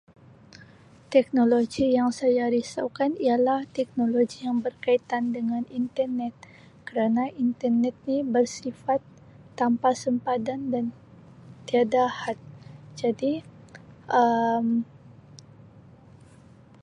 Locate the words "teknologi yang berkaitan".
3.77-5.23